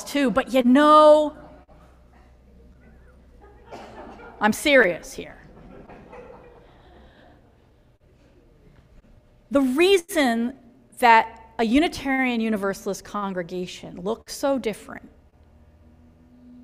too, 0.06 0.30
but 0.30 0.54
you 0.54 0.64
know, 0.64 1.36
I'm 4.42 4.54
serious 4.54 5.14
here. 5.14 5.38
The 9.52 9.62
reason 9.62 10.54
that 11.00 11.42
a 11.58 11.64
Unitarian 11.64 12.42
Universalist 12.42 13.06
congregation 13.06 14.02
looks 14.02 14.36
so 14.36 14.60
different 14.60 15.10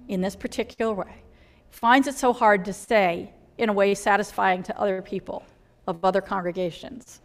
in 0.10 0.20
this 0.20 0.36
particular 0.36 0.94
way 0.94 1.24
finds 1.70 2.08
it 2.08 2.15
so 2.15 2.34
hard 2.34 2.65
to 2.65 2.74
say 2.74 3.34
in 3.62 3.70
a 3.70 3.74
way 3.74 3.94
satisfying 3.96 4.63
to 4.63 4.77
other 4.80 5.01
people 5.01 5.46
of 5.88 6.03
other 6.03 6.22
congregations 6.22 7.22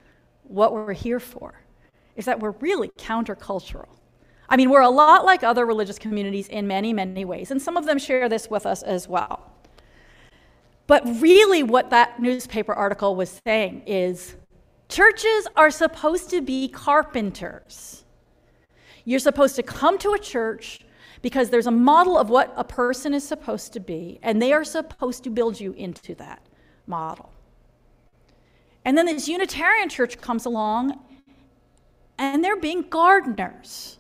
what 0.49 0.73
we're 0.73 0.93
here 0.93 1.21
for 1.21 1.61
is 2.15 2.25
that 2.25 2.41
we're 2.41 2.53
really 2.53 2.89
countercultural. 2.99 3.89
I 4.49 4.57
mean, 4.57 4.71
we're 4.71 4.81
a 4.81 4.89
lot 4.89 5.25
like 5.25 5.43
other 5.43 5.67
religious 5.67 5.99
communities 5.99 6.49
in 6.49 6.67
many, 6.67 6.93
many 6.93 7.25
ways, 7.25 7.51
and 7.51 7.61
some 7.61 7.77
of 7.77 7.85
them 7.85 7.99
share 7.99 8.29
this 8.29 8.49
with 8.49 8.65
us 8.65 8.83
as 8.83 9.09
well. 9.09 9.53
But 10.87 11.05
really, 11.21 11.65
what 11.65 11.91
that 11.91 12.21
newspaper 12.21 12.73
article 12.73 13.17
was 13.17 13.41
saying 13.45 13.83
is 13.87 14.37
churches 14.89 15.49
are 15.57 15.71
supposed 15.71 16.31
to 16.31 16.41
be 16.41 16.69
carpenters. 16.69 18.05
You're 19.05 19.19
supposed 19.19 19.57
to 19.57 19.63
come 19.65 19.99
to 19.99 20.13
a 20.13 20.19
church 20.19 20.81
because 21.23 21.51
there's 21.51 21.67
a 21.67 21.73
model 21.73 22.19
of 22.19 22.31
what 22.31 22.53
a 22.57 22.65
person 22.65 23.15
is 23.15 23.27
supposed 23.27 23.73
to 23.73 23.81
be, 23.81 24.19
and 24.23 24.41
they 24.41 24.53
are 24.53 24.65
supposed 24.65 25.25
to 25.25 25.31
build 25.31 25.61
you 25.61 25.73
into 25.73 26.15
that 26.17 26.43
model. 26.87 27.31
And 28.85 28.97
then 28.97 29.07
this 29.07 29.29
Unitarian 29.29 29.89
church 29.89 30.21
comes 30.21 30.47
along, 30.47 31.01
and 32.19 32.45
they're 32.45 32.57
being 32.57 32.83
gardeners. 32.83 33.99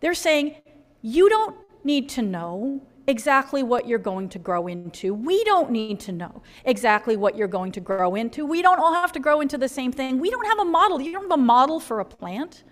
They're 0.00 0.14
saying, 0.14 0.56
You 1.00 1.28
don't 1.28 1.56
need 1.84 2.08
to 2.10 2.22
know 2.22 2.82
exactly 3.06 3.62
what 3.62 3.86
you're 3.86 3.98
going 3.98 4.28
to 4.30 4.38
grow 4.38 4.66
into. 4.66 5.14
We 5.14 5.44
don't 5.44 5.70
need 5.70 6.00
to 6.00 6.12
know 6.12 6.42
exactly 6.64 7.16
what 7.16 7.36
you're 7.36 7.48
going 7.48 7.72
to 7.72 7.80
grow 7.80 8.14
into. 8.14 8.46
We 8.46 8.62
don't 8.62 8.78
all 8.78 8.94
have 8.94 9.12
to 9.12 9.20
grow 9.20 9.40
into 9.40 9.58
the 9.58 9.68
same 9.68 9.92
thing. 9.92 10.18
We 10.18 10.30
don't 10.30 10.46
have 10.46 10.58
a 10.58 10.64
model. 10.64 11.00
You 11.00 11.12
don't 11.12 11.22
have 11.22 11.38
a 11.38 11.42
model 11.42 11.80
for 11.80 12.00
a 12.00 12.04
plant. 12.04 12.64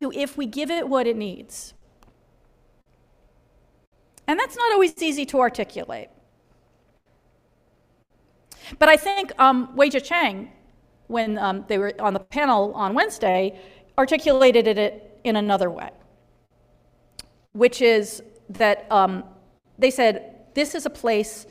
If 0.00 0.36
we 0.36 0.46
give 0.46 0.70
it 0.70 0.88
what 0.88 1.06
it 1.06 1.16
needs. 1.16 1.74
And 4.26 4.38
that's 4.38 4.56
not 4.56 4.72
always 4.72 5.00
easy 5.02 5.26
to 5.26 5.40
articulate. 5.40 6.08
But 8.78 8.88
I 8.88 8.96
think 8.96 9.32
um, 9.38 9.74
Weijia 9.76 10.02
Chang, 10.02 10.50
when 11.08 11.38
um, 11.38 11.64
they 11.68 11.78
were 11.78 11.92
on 11.98 12.14
the 12.14 12.20
panel 12.20 12.72
on 12.74 12.94
Wednesday, 12.94 13.58
articulated 13.98 14.66
it 14.78 15.20
in 15.24 15.36
another 15.36 15.70
way, 15.70 15.90
which 17.52 17.82
is 17.82 18.22
that 18.48 18.86
um, 18.90 19.24
they 19.78 19.90
said 19.90 20.36
this 20.54 20.74
is 20.74 20.86
a 20.86 20.90
place 20.90 21.46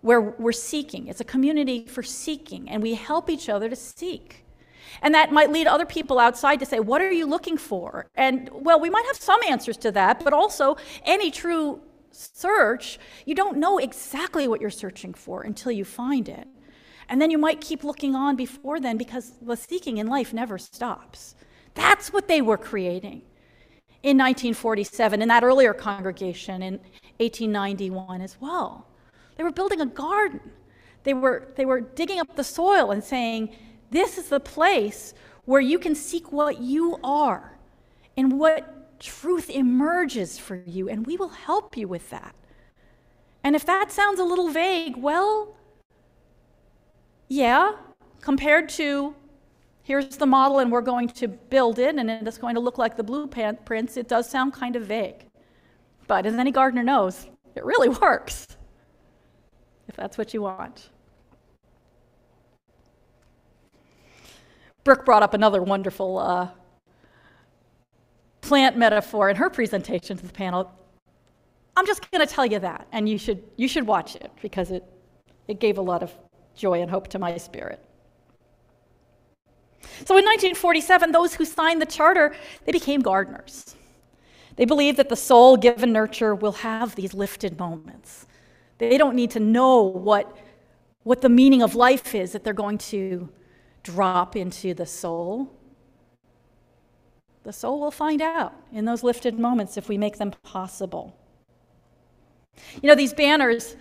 where 0.00 0.20
we're 0.20 0.52
seeking. 0.52 1.06
It's 1.08 1.20
a 1.20 1.24
community 1.24 1.86
for 1.86 2.02
seeking, 2.02 2.68
and 2.68 2.82
we 2.82 2.94
help 2.94 3.30
each 3.30 3.48
other 3.48 3.68
to 3.68 3.76
seek. 3.76 4.44
And 5.02 5.14
that 5.14 5.32
might 5.32 5.50
lead 5.50 5.66
other 5.66 5.86
people 5.86 6.18
outside 6.18 6.60
to 6.60 6.66
say, 6.66 6.80
What 6.80 7.00
are 7.00 7.12
you 7.12 7.26
looking 7.26 7.56
for? 7.56 8.06
And 8.14 8.48
well, 8.52 8.80
we 8.80 8.90
might 8.90 9.06
have 9.06 9.16
some 9.16 9.40
answers 9.48 9.76
to 9.78 9.92
that, 9.92 10.22
but 10.22 10.32
also 10.32 10.76
any 11.04 11.30
true 11.30 11.80
search, 12.14 12.98
you 13.26 13.34
don't 13.34 13.58
know 13.58 13.78
exactly 13.78 14.48
what 14.48 14.60
you're 14.60 14.70
searching 14.70 15.14
for 15.14 15.42
until 15.42 15.72
you 15.72 15.84
find 15.84 16.28
it. 16.28 16.48
And 17.08 17.20
then 17.20 17.30
you 17.30 17.38
might 17.38 17.60
keep 17.60 17.84
looking 17.84 18.14
on 18.14 18.36
before 18.36 18.80
then 18.80 18.96
because 18.96 19.32
the 19.42 19.56
seeking 19.56 19.98
in 19.98 20.06
life 20.06 20.32
never 20.32 20.56
stops. 20.56 21.34
That's 21.74 22.12
what 22.12 22.28
they 22.28 22.40
were 22.40 22.56
creating 22.56 23.22
in 24.02 24.18
1947, 24.18 25.22
in 25.22 25.28
that 25.28 25.42
earlier 25.42 25.74
congregation 25.74 26.62
in 26.62 26.74
1891 27.18 28.20
as 28.20 28.36
well. 28.40 28.86
They 29.36 29.44
were 29.44 29.50
building 29.50 29.80
a 29.80 29.86
garden. 29.86 30.40
They 31.04 31.14
were, 31.14 31.48
they 31.56 31.64
were 31.64 31.80
digging 31.80 32.20
up 32.20 32.36
the 32.36 32.44
soil 32.44 32.90
and 32.90 33.02
saying, 33.02 33.54
This 33.90 34.18
is 34.18 34.28
the 34.28 34.40
place 34.40 35.14
where 35.44 35.60
you 35.60 35.78
can 35.78 35.94
seek 35.94 36.32
what 36.32 36.60
you 36.60 36.98
are 37.02 37.58
and 38.16 38.38
what 38.38 38.73
truth 39.04 39.50
emerges 39.50 40.38
for 40.38 40.56
you, 40.56 40.88
and 40.88 41.06
we 41.06 41.16
will 41.16 41.28
help 41.28 41.76
you 41.76 41.86
with 41.86 42.08
that. 42.10 42.34
And 43.44 43.54
if 43.54 43.66
that 43.66 43.92
sounds 43.92 44.18
a 44.18 44.24
little 44.24 44.48
vague, 44.48 44.96
well, 44.96 45.54
yeah, 47.28 47.72
compared 48.22 48.70
to 48.70 49.14
here's 49.82 50.16
the 50.16 50.24
model 50.26 50.60
and 50.60 50.72
we're 50.72 50.80
going 50.80 51.08
to 51.08 51.28
build 51.28 51.78
it 51.78 51.94
and 51.96 52.10
it's 52.10 52.38
going 52.38 52.54
to 52.54 52.60
look 52.60 52.78
like 52.78 52.96
the 52.96 53.02
blueprints, 53.02 53.98
it 53.98 54.08
does 54.08 54.28
sound 54.28 54.54
kind 54.54 54.76
of 54.76 54.86
vague. 54.86 55.26
But 56.06 56.24
as 56.24 56.34
any 56.34 56.50
gardener 56.50 56.82
knows, 56.82 57.26
it 57.54 57.64
really 57.64 57.88
works 58.00 58.46
if 59.88 59.94
that's 59.94 60.16
what 60.16 60.32
you 60.32 60.40
want. 60.40 60.88
Brooke 64.82 65.04
brought 65.04 65.22
up 65.22 65.34
another 65.34 65.62
wonderful 65.62 66.18
uh, 66.18 66.48
plant 68.44 68.76
metaphor 68.76 69.30
in 69.30 69.36
her 69.36 69.50
presentation 69.50 70.16
to 70.16 70.26
the 70.26 70.32
panel. 70.32 70.70
I'm 71.76 71.86
just 71.86 72.08
going 72.10 72.26
to 72.26 72.32
tell 72.32 72.46
you 72.46 72.58
that, 72.60 72.86
and 72.92 73.08
you 73.08 73.18
should, 73.18 73.42
you 73.56 73.66
should 73.66 73.86
watch 73.86 74.14
it 74.16 74.30
because 74.42 74.70
it, 74.70 74.84
it 75.48 75.58
gave 75.58 75.78
a 75.78 75.82
lot 75.82 76.02
of 76.02 76.12
joy 76.54 76.80
and 76.82 76.90
hope 76.90 77.08
to 77.08 77.18
my 77.18 77.36
spirit. 77.36 77.80
So 80.04 80.16
in 80.16 80.24
1947, 80.24 81.12
those 81.12 81.34
who 81.34 81.44
signed 81.44 81.80
the 81.80 81.86
charter, 81.86 82.34
they 82.64 82.72
became 82.72 83.00
gardeners. 83.00 83.74
They 84.56 84.64
believe 84.64 84.96
that 84.96 85.08
the 85.08 85.16
soul, 85.16 85.56
given 85.56 85.92
nurture, 85.92 86.34
will 86.34 86.52
have 86.52 86.94
these 86.94 87.14
lifted 87.14 87.58
moments. 87.58 88.26
They 88.78 88.98
don't 88.98 89.16
need 89.16 89.30
to 89.32 89.40
know 89.40 89.82
what, 89.82 90.36
what 91.02 91.22
the 91.22 91.28
meaning 91.28 91.62
of 91.62 91.74
life 91.74 92.14
is 92.14 92.32
that 92.32 92.44
they're 92.44 92.52
going 92.52 92.78
to 92.78 93.28
drop 93.82 94.36
into 94.36 94.74
the 94.74 94.86
soul. 94.86 95.50
The 97.44 97.52
soul 97.52 97.80
will 97.80 97.90
find 97.90 98.22
out 98.22 98.54
in 98.72 98.86
those 98.86 99.02
lifted 99.02 99.38
moments 99.38 99.76
if 99.76 99.88
we 99.88 99.98
make 99.98 100.16
them 100.18 100.32
possible. 100.42 101.16
You 102.82 102.88
know, 102.88 102.94
these 102.94 103.12
banners, 103.12 103.76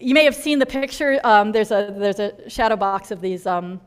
you 0.00 0.14
may 0.14 0.24
have 0.24 0.34
seen 0.34 0.58
the 0.58 0.66
picture. 0.66 1.20
Um, 1.22 1.52
there's, 1.52 1.70
a, 1.70 1.94
there's 1.96 2.18
a 2.18 2.48
shadow 2.50 2.76
box 2.76 3.10
of 3.10 3.20
these 3.20 3.46
um, 3.46 3.80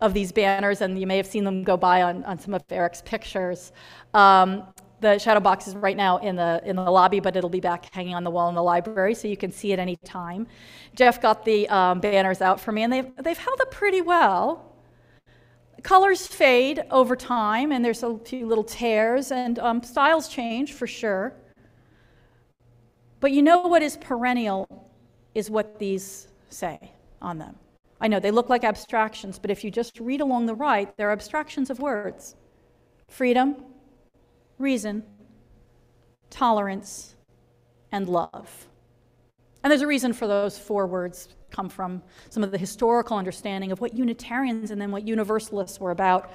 of 0.00 0.14
these 0.14 0.32
banners, 0.32 0.80
and 0.80 0.98
you 0.98 1.06
may 1.06 1.18
have 1.18 1.26
seen 1.26 1.44
them 1.44 1.62
go 1.62 1.76
by 1.76 2.02
on, 2.02 2.24
on 2.24 2.38
some 2.38 2.54
of 2.54 2.62
Eric's 2.70 3.02
pictures. 3.02 3.72
Um, 4.14 4.62
the 5.00 5.18
shadow 5.18 5.40
box 5.40 5.66
is 5.66 5.74
right 5.76 5.96
now 5.96 6.18
in 6.18 6.36
the 6.36 6.62
in 6.64 6.76
the 6.76 6.90
lobby, 6.90 7.20
but 7.20 7.36
it'll 7.36 7.50
be 7.50 7.60
back 7.60 7.92
hanging 7.92 8.14
on 8.14 8.24
the 8.24 8.30
wall 8.30 8.48
in 8.48 8.54
the 8.54 8.62
library, 8.62 9.14
so 9.14 9.28
you 9.28 9.36
can 9.36 9.50
see 9.50 9.72
it 9.72 9.78
any 9.78 9.96
time. 9.96 10.46
Jeff 10.94 11.20
got 11.20 11.44
the 11.44 11.68
um, 11.68 12.00
banners 12.00 12.40
out 12.40 12.60
for 12.60 12.72
me, 12.72 12.82
and 12.82 12.92
they've 12.92 13.10
they've 13.16 13.38
held 13.38 13.60
up 13.60 13.70
pretty 13.70 14.00
well. 14.00 14.69
Colors 15.82 16.26
fade 16.26 16.82
over 16.90 17.16
time, 17.16 17.72
and 17.72 17.84
there's 17.84 18.02
a 18.02 18.18
few 18.18 18.46
little 18.46 18.64
tears, 18.64 19.32
and 19.32 19.58
um, 19.58 19.82
styles 19.82 20.28
change 20.28 20.72
for 20.72 20.86
sure. 20.86 21.34
But 23.20 23.32
you 23.32 23.42
know 23.42 23.60
what 23.60 23.82
is 23.82 23.96
perennial 23.96 24.90
is 25.34 25.50
what 25.50 25.78
these 25.78 26.28
say 26.48 26.92
on 27.22 27.38
them. 27.38 27.54
I 28.00 28.08
know 28.08 28.18
they 28.18 28.30
look 28.30 28.48
like 28.48 28.64
abstractions, 28.64 29.38
but 29.38 29.50
if 29.50 29.62
you 29.62 29.70
just 29.70 30.00
read 30.00 30.20
along 30.20 30.46
the 30.46 30.54
right, 30.54 30.94
they're 30.96 31.12
abstractions 31.12 31.70
of 31.70 31.80
words 31.80 32.34
freedom, 33.08 33.56
reason, 34.58 35.02
tolerance, 36.30 37.16
and 37.92 38.08
love. 38.08 38.69
And 39.62 39.70
there's 39.70 39.82
a 39.82 39.86
reason 39.86 40.12
for 40.12 40.26
those 40.26 40.58
four 40.58 40.86
words 40.86 41.28
come 41.50 41.68
from 41.68 42.02
some 42.28 42.42
of 42.42 42.50
the 42.50 42.58
historical 42.58 43.16
understanding 43.16 43.72
of 43.72 43.80
what 43.80 43.94
Unitarians 43.94 44.70
and 44.70 44.80
then 44.80 44.90
what 44.90 45.06
Universalists 45.06 45.80
were 45.80 45.90
about. 45.90 46.32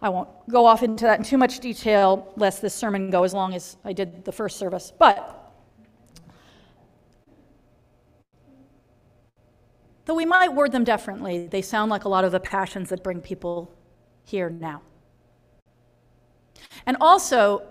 I 0.00 0.08
won't 0.08 0.28
go 0.48 0.66
off 0.66 0.82
into 0.82 1.04
that 1.04 1.18
in 1.18 1.24
too 1.24 1.38
much 1.38 1.60
detail, 1.60 2.32
lest 2.36 2.62
this 2.62 2.74
sermon 2.74 3.10
go 3.10 3.24
as 3.24 3.34
long 3.34 3.54
as 3.54 3.76
I 3.84 3.92
did 3.92 4.24
the 4.24 4.32
first 4.32 4.58
service. 4.58 4.92
But 4.96 5.46
Though 10.06 10.14
we 10.14 10.24
might 10.24 10.54
word 10.54 10.70
them 10.70 10.84
differently, 10.84 11.48
they 11.48 11.60
sound 11.60 11.90
like 11.90 12.04
a 12.04 12.08
lot 12.08 12.24
of 12.24 12.30
the 12.30 12.38
passions 12.38 12.90
that 12.90 13.02
bring 13.02 13.20
people 13.20 13.74
here 14.24 14.48
now. 14.48 14.80
And 16.86 16.96
also, 17.00 17.62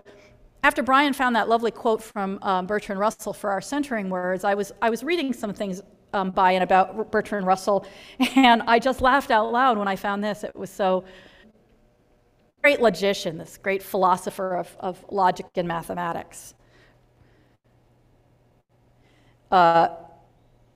after 0.66 0.82
Brian 0.82 1.14
found 1.14 1.36
that 1.36 1.48
lovely 1.48 1.70
quote 1.70 2.02
from 2.02 2.40
um, 2.42 2.66
Bertrand 2.66 3.00
Russell 3.00 3.34
for 3.34 3.52
our 3.52 3.62
centering 3.62 4.10
words, 4.10 4.44
I 4.44 4.56
was, 4.56 4.72
I 4.82 4.90
was 4.90 5.04
reading 5.04 5.32
some 5.32 5.54
things 5.54 5.80
um, 6.12 6.32
by 6.32 6.54
and 6.54 6.64
about 6.64 7.12
Bertrand 7.12 7.46
Russell, 7.46 7.86
and 8.36 8.64
I 8.64 8.80
just 8.80 9.00
laughed 9.00 9.30
out 9.30 9.52
loud 9.52 9.78
when 9.78 9.88
I 9.88 9.96
found 9.96 10.24
this. 10.24 10.44
It 10.44 10.56
was 10.56 10.72
so 10.72 11.04
great 12.64 12.82
logician, 12.82 13.38
this 13.38 13.58
great 13.58 13.84
philosopher 13.84 14.56
of, 14.56 14.76
of 14.80 15.06
logic 15.12 15.46
and 15.56 15.68
mathematics. 15.68 16.56
Uh, 19.52 19.90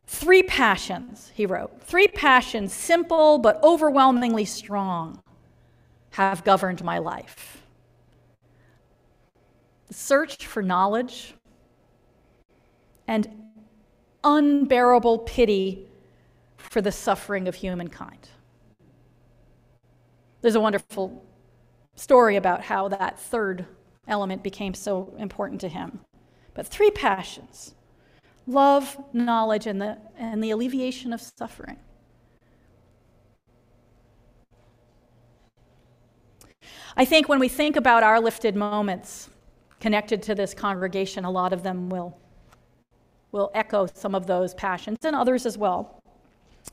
Three 0.06 0.42
passions, 0.42 1.32
he 1.36 1.46
wrote, 1.46 1.82
three 1.82 2.08
passions, 2.08 2.74
simple 2.74 3.38
but 3.38 3.60
overwhelmingly 3.64 4.46
strong, 4.46 5.22
have 6.12 6.44
governed 6.44 6.84
my 6.84 6.98
life 6.98 7.59
search 9.90 10.46
for 10.46 10.62
knowledge 10.62 11.34
and 13.08 13.28
unbearable 14.24 15.20
pity 15.20 15.88
for 16.58 16.82
the 16.82 16.92
suffering 16.92 17.48
of 17.48 17.56
humankind. 17.56 18.30
There's 20.42 20.56
a 20.56 20.60
wonderful 20.60 21.24
story 21.96 22.36
about 22.36 22.62
how 22.62 22.88
that 22.90 23.20
third 23.20 23.66
element 24.08 24.44
became 24.44 24.74
so 24.74 25.14
important 25.18 25.62
to 25.62 25.68
him. 25.68 26.00
but 26.54 26.68
three 26.68 26.92
passions 26.92 27.76
love, 28.48 28.98
knowledge, 29.14 29.68
and 29.68 29.80
the, 29.80 29.98
and 30.18 30.44
the 30.44 30.50
alleviation 30.50 31.14
of 31.14 31.22
suffering. 31.22 31.78
I 36.98 37.06
think 37.06 37.30
when 37.30 37.40
we 37.40 37.48
think 37.48 37.76
about 37.76 38.02
our 38.04 38.20
lifted 38.20 38.56
moments 38.56 39.30
connected 39.80 40.22
to 40.24 40.36
this 40.36 40.54
congregation, 40.54 41.26
a 41.26 41.32
lot 41.32 41.54
of 41.54 41.64
them 41.64 41.90
will, 41.90 42.18
will 43.32 43.52
echo 43.54 43.88
some 43.94 44.16
of 44.16 44.28
those 44.28 44.54
passions 44.54 44.98
and 45.04 45.16
others 45.16 45.46
as 45.46 45.58
well. 45.58 46.02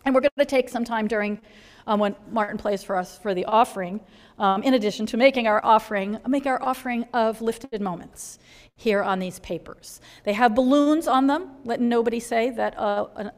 And 0.05 0.15
we're 0.15 0.21
going 0.21 0.31
to 0.39 0.45
take 0.45 0.69
some 0.69 0.85
time 0.85 1.09
during 1.09 1.41
um, 1.87 2.01
when 2.01 2.17
Martin 2.31 2.59
plays 2.59 2.83
for 2.83 2.97
us 2.97 3.19
for 3.19 3.35
the 3.35 3.45
offering, 3.45 4.01
um, 4.39 4.63
in 4.63 4.75
addition 4.75 5.07
to 5.07 5.17
making 5.17 5.47
our 5.47 5.65
offering, 5.65 6.19
make 6.27 6.47
our 6.47 6.63
offering 6.63 7.05
of 7.15 7.41
lifted 7.41 7.81
moments 7.81 8.39
here 8.77 9.03
on 9.03 9.19
these 9.19 9.39
papers. 9.41 10.01
They 10.25 10.33
have 10.33 10.55
balloons 10.55 11.07
on 11.07 11.27
them. 11.27 11.51
Let 11.65 11.81
nobody 11.81 12.21
say 12.21 12.51
that 12.51 12.79
uh, 12.79 13.07
an 13.17 13.31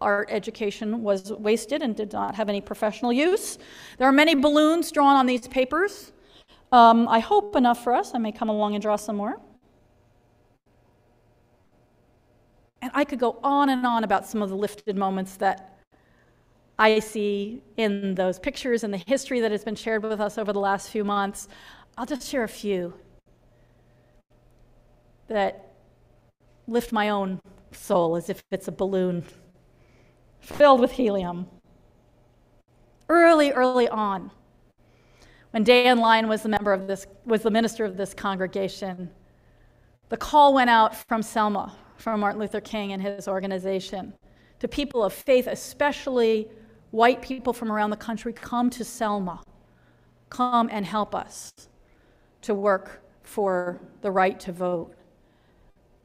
art 0.00 0.28
education 0.30 1.02
was 1.02 1.32
wasted 1.32 1.82
and 1.82 1.96
did 1.96 2.12
not 2.12 2.34
have 2.34 2.48
any 2.48 2.60
professional 2.60 3.12
use. 3.12 3.58
There 3.98 4.06
are 4.06 4.12
many 4.12 4.34
balloons 4.34 4.92
drawn 4.92 5.16
on 5.16 5.26
these 5.26 5.48
papers. 5.48 6.12
Um, 6.74 7.06
I 7.06 7.20
hope 7.20 7.54
enough 7.54 7.84
for 7.84 7.94
us. 7.94 8.16
I 8.16 8.18
may 8.18 8.32
come 8.32 8.48
along 8.48 8.74
and 8.74 8.82
draw 8.82 8.96
some 8.96 9.14
more. 9.14 9.40
And 12.82 12.90
I 12.92 13.04
could 13.04 13.20
go 13.20 13.38
on 13.44 13.68
and 13.68 13.86
on 13.86 14.02
about 14.02 14.26
some 14.26 14.42
of 14.42 14.50
the 14.50 14.56
lifted 14.56 14.96
moments 14.96 15.36
that 15.36 15.78
I 16.76 16.98
see 16.98 17.62
in 17.76 18.16
those 18.16 18.40
pictures 18.40 18.82
and 18.82 18.92
the 18.92 18.98
history 19.06 19.38
that 19.38 19.52
has 19.52 19.62
been 19.62 19.76
shared 19.76 20.02
with 20.02 20.20
us 20.20 20.36
over 20.36 20.52
the 20.52 20.58
last 20.58 20.88
few 20.88 21.04
months. 21.04 21.46
I'll 21.96 22.06
just 22.06 22.28
share 22.28 22.42
a 22.42 22.48
few 22.48 22.92
that 25.28 25.74
lift 26.66 26.90
my 26.90 27.10
own 27.10 27.38
soul 27.70 28.16
as 28.16 28.28
if 28.28 28.42
it's 28.50 28.66
a 28.66 28.72
balloon 28.72 29.24
filled 30.40 30.80
with 30.80 30.90
helium. 30.90 31.46
Early, 33.08 33.52
early 33.52 33.88
on, 33.88 34.32
when 35.54 35.62
Dan 35.62 35.98
Lyon 35.98 36.26
was 36.26 36.42
the 36.42 36.48
member 36.48 36.72
of 36.72 36.88
this, 36.88 37.06
was 37.24 37.42
the 37.42 37.50
minister 37.50 37.84
of 37.84 37.96
this 37.96 38.12
congregation, 38.12 39.08
the 40.08 40.16
call 40.16 40.52
went 40.52 40.68
out 40.68 40.96
from 41.06 41.22
Selma, 41.22 41.72
from 41.96 42.18
Martin 42.18 42.40
Luther 42.40 42.60
King 42.60 42.90
and 42.90 43.00
his 43.00 43.28
organization, 43.28 44.14
to 44.58 44.66
people 44.66 45.04
of 45.04 45.12
faith, 45.12 45.46
especially 45.46 46.48
white 46.90 47.22
people 47.22 47.52
from 47.52 47.70
around 47.70 47.90
the 47.90 47.96
country, 47.96 48.32
come 48.32 48.68
to 48.70 48.84
Selma. 48.84 49.44
Come 50.28 50.68
and 50.72 50.84
help 50.84 51.14
us 51.14 51.52
to 52.42 52.52
work 52.52 53.04
for 53.22 53.80
the 54.02 54.10
right 54.10 54.40
to 54.40 54.50
vote. 54.50 54.92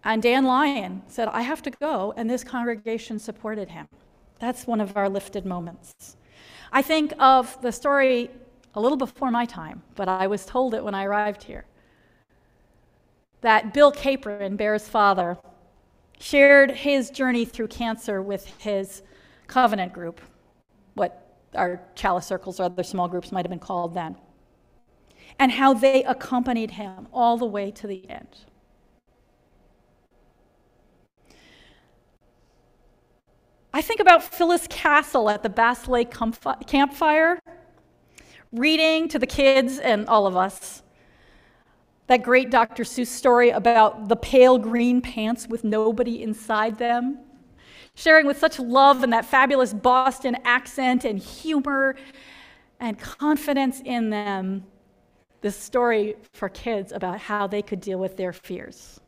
And 0.03 0.21
Dan 0.21 0.45
Lyon 0.45 1.01
said, 1.07 1.27
I 1.27 1.41
have 1.41 1.63
to 1.63 1.71
go, 1.71 2.13
and 2.15 2.29
this 2.29 2.43
congregation 2.43 3.17
supported 3.17 3.69
him. 3.69 3.87
That's 4.37 4.67
one 4.67 4.79
of 4.79 4.95
our 4.95 5.09
lifted 5.09 5.43
moments. 5.43 6.17
I 6.71 6.83
think 6.83 7.13
of 7.17 7.59
the 7.63 7.71
story 7.71 8.29
a 8.75 8.81
little 8.81 8.97
before 8.97 9.31
my 9.31 9.45
time, 9.45 9.83
but 9.95 10.07
I 10.07 10.27
was 10.27 10.45
told 10.45 10.73
it 10.73 10.83
when 10.83 10.93
I 10.93 11.05
arrived 11.05 11.43
here. 11.43 11.65
That 13.41 13.73
Bill 13.73 13.91
Capron, 13.91 14.55
Bear's 14.55 14.87
father, 14.87 15.37
shared 16.19 16.71
his 16.71 17.09
journey 17.09 17.45
through 17.45 17.67
cancer 17.67 18.21
with 18.21 18.45
his 18.57 19.01
covenant 19.47 19.93
group, 19.93 20.21
what 20.93 21.35
our 21.55 21.81
chalice 21.95 22.25
circles 22.25 22.59
or 22.59 22.63
other 22.63 22.83
small 22.83 23.07
groups 23.07 23.31
might 23.31 23.45
have 23.45 23.49
been 23.49 23.59
called 23.59 23.93
then, 23.93 24.15
and 25.39 25.53
how 25.53 25.73
they 25.73 26.03
accompanied 26.03 26.71
him 26.71 27.07
all 27.13 27.37
the 27.37 27.45
way 27.45 27.71
to 27.71 27.87
the 27.87 28.07
end. 28.09 28.45
I 33.73 33.81
think 33.81 33.99
about 33.99 34.23
Phyllis 34.23 34.67
Castle 34.67 35.29
at 35.29 35.43
the 35.43 35.49
Bass 35.49 35.87
Lake 35.87 36.11
campfire 36.67 37.39
reading 38.51 39.07
to 39.09 39.19
the 39.19 39.27
kids 39.27 39.79
and 39.79 40.07
all 40.07 40.25
of 40.25 40.35
us 40.35 40.81
that 42.07 42.23
great 42.23 42.49
Dr. 42.49 42.83
Seuss 42.83 43.07
story 43.07 43.51
about 43.51 44.09
the 44.09 44.15
pale 44.15 44.57
green 44.57 44.99
pants 44.99 45.47
with 45.47 45.63
nobody 45.63 46.23
inside 46.23 46.79
them, 46.79 47.19
sharing 47.93 48.25
with 48.25 48.39
such 48.39 48.57
love 48.57 49.03
and 49.03 49.13
that 49.13 49.25
fabulous 49.25 49.73
Boston 49.73 50.35
accent 50.43 51.05
and 51.05 51.19
humor 51.19 51.95
and 52.79 52.97
confidence 52.97 53.81
in 53.85 54.09
them 54.09 54.65
this 55.41 55.55
story 55.55 56.15
for 56.33 56.49
kids 56.49 56.91
about 56.91 57.19
how 57.19 57.45
they 57.45 57.61
could 57.61 57.79
deal 57.79 57.99
with 57.99 58.17
their 58.17 58.33
fears. 58.33 58.99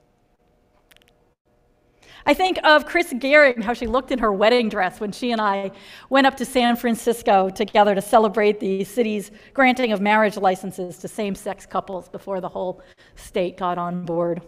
I 2.26 2.34
think 2.34 2.60
of 2.64 2.86
Chris 2.86 3.12
Gehring, 3.14 3.64
how 3.64 3.74
she 3.74 3.88
looked 3.88 4.12
in 4.12 4.20
her 4.20 4.32
wedding 4.32 4.70
dress 4.70 5.00
when 5.00 5.12
she 5.12 5.32
and 5.32 5.42
I 5.42 5.72
went 6.10 6.28
up 6.28 6.38
to 6.38 6.46
San 6.46 6.76
Francisco 6.76 7.50
together 7.50 7.96
to 7.96 8.02
celebrate 8.02 8.60
the 8.60 8.84
city's 8.84 9.32
granting 9.54 9.92
of 9.92 10.02
marriage 10.02 10.38
licenses 10.38 10.98
to 11.00 11.08
same 11.08 11.34
sex 11.34 11.66
couples 11.66 12.10
before 12.10 12.40
the 12.40 12.50
whole 12.50 12.82
state 13.16 13.58
got 13.58 13.78
on 13.78 14.06
board. 14.06 14.42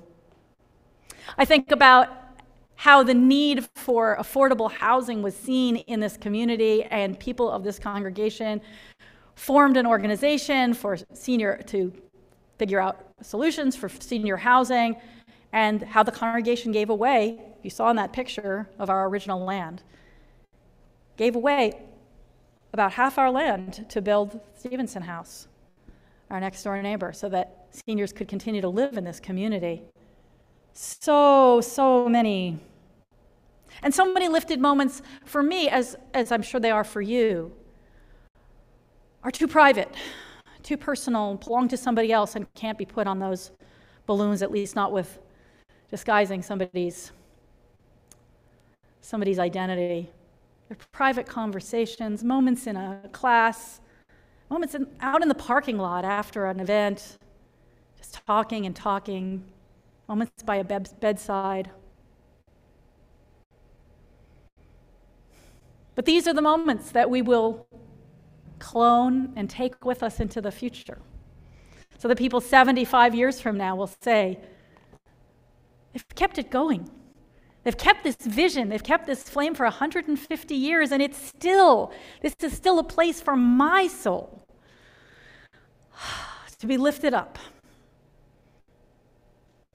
I 1.37 1.45
think 1.45 1.71
about 1.71 2.09
how 2.75 3.01
the 3.01 3.13
need 3.13 3.67
for 3.75 4.17
affordable 4.19 4.69
housing 4.69 5.21
was 5.21 5.35
seen 5.35 5.77
in 5.77 5.99
this 5.99 6.17
community, 6.17 6.83
and 6.83 7.19
people 7.19 7.49
of 7.49 7.63
this 7.63 7.79
congregation 7.79 8.61
formed 9.35 9.77
an 9.77 9.87
organization 9.87 10.73
for 10.73 10.97
senior 11.13 11.61
to 11.67 11.91
figure 12.59 12.79
out 12.79 13.07
solutions 13.21 13.75
for 13.75 13.89
senior 13.89 14.37
housing 14.37 14.95
and 15.53 15.83
how 15.83 16.03
the 16.03 16.11
congregation 16.11 16.71
gave 16.71 16.89
away 16.89 17.39
you 17.61 17.69
saw 17.69 17.89
in 17.89 17.95
that 17.95 18.11
picture 18.11 18.67
of 18.77 18.89
our 18.89 19.07
original 19.07 19.45
land, 19.45 19.83
gave 21.15 21.35
away 21.35 21.79
about 22.73 22.91
half 22.91 23.17
our 23.17 23.31
land 23.31 23.85
to 23.87 24.01
build 24.01 24.41
Stevenson 24.57 25.03
House, 25.03 25.47
our 26.29 26.39
next 26.39 26.63
door 26.63 26.81
neighbor, 26.81 27.13
so 27.13 27.29
that 27.29 27.67
seniors 27.87 28.11
could 28.11 28.27
continue 28.27 28.61
to 28.61 28.67
live 28.67 28.97
in 28.97 29.03
this 29.03 29.19
community. 29.19 29.83
So, 30.73 31.61
so 31.61 32.09
many. 32.09 32.59
And 33.83 33.93
so 33.93 34.11
many 34.11 34.27
lifted 34.27 34.59
moments 34.59 35.01
for 35.23 35.43
me, 35.43 35.69
as, 35.69 35.95
as 36.13 36.31
I'm 36.31 36.41
sure 36.41 36.59
they 36.59 36.71
are 36.71 36.83
for 36.83 37.01
you, 37.01 37.53
are 39.23 39.31
too 39.31 39.47
private, 39.47 39.93
too 40.63 40.77
personal, 40.77 41.35
belong 41.35 41.67
to 41.69 41.77
somebody 41.77 42.11
else, 42.11 42.35
and 42.35 42.51
can't 42.55 42.77
be 42.77 42.85
put 42.85 43.07
on 43.07 43.19
those 43.19 43.51
balloons, 44.05 44.41
at 44.41 44.51
least 44.51 44.75
not 44.75 44.91
with 44.91 45.19
disguising 45.93 46.41
somebody's 46.41 47.11
somebody's 49.01 49.37
identity. 49.37 50.09
They're 50.67 50.77
private 50.91 51.27
conversations, 51.27 52.23
moments 52.23 52.65
in 52.65 52.75
a 52.75 53.07
class, 53.11 53.79
moments 54.49 54.73
in, 54.73 54.87
out 55.01 55.21
in 55.21 55.27
the 55.27 55.35
parking 55.35 55.77
lot 55.77 56.03
after 56.03 56.47
an 56.47 56.59
event, 56.59 57.19
just 57.95 58.25
talking 58.25 58.65
and 58.65 58.75
talking, 58.75 59.43
moments 60.07 60.41
by 60.41 60.55
a 60.55 60.63
bedside. 60.63 61.69
But 65.93 66.05
these 66.05 66.27
are 66.27 66.33
the 66.33 66.41
moments 66.41 66.89
that 66.89 67.07
we 67.07 67.21
will 67.21 67.67
clone 68.57 69.31
and 69.35 69.47
take 69.47 69.85
with 69.85 70.01
us 70.01 70.19
into 70.19 70.41
the 70.41 70.51
future. 70.51 70.97
So 71.99 72.07
that 72.07 72.17
people 72.17 72.41
75 72.41 73.13
years 73.13 73.39
from 73.39 73.57
now 73.57 73.75
will 73.75 73.91
say, 74.01 74.39
they've 75.93 76.07
kept 76.15 76.37
it 76.37 76.49
going. 76.49 76.89
They've 77.63 77.77
kept 77.77 78.03
this 78.03 78.17
vision, 78.17 78.67
they've 78.67 78.83
kept 78.83 79.07
this 79.07 79.23
flame 79.23 79.55
for 79.55 79.63
150 79.63 80.55
years, 80.55 80.91
and 80.91 81.01
it's 81.01 81.17
still, 81.17 81.93
this 82.21 82.35
is 82.41 82.51
still 82.53 82.77
a 82.77 82.83
place 82.83 83.21
for 83.21 83.37
my 83.37 83.87
soul 83.87 84.45
to 86.59 86.67
be 86.67 86.75
lifted 86.75 87.13
up, 87.13 87.39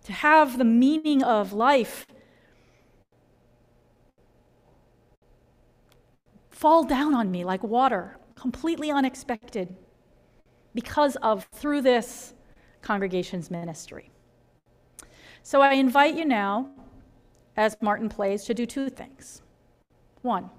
to 0.05 0.13
have 0.13 0.59
the 0.59 0.65
meaning 0.65 1.23
of 1.23 1.55
life 1.55 2.07
fall 6.51 6.85
down 6.85 7.15
on 7.15 7.31
me 7.31 7.43
like 7.43 7.63
water, 7.63 8.19
completely 8.35 8.91
unexpected, 8.91 9.75
because 10.75 11.17
of, 11.23 11.49
through 11.55 11.81
this 11.81 12.35
congregation's 12.83 13.51
ministry. 13.51 14.11
So 15.49 15.63
I 15.63 15.73
invite 15.73 16.15
you 16.15 16.27
now 16.27 16.69
as 17.57 17.75
Martin 17.81 18.11
plays, 18.11 18.45
to 18.45 18.53
do 18.53 18.67
two 18.67 18.91
things. 18.91 19.41
One, 20.21 20.51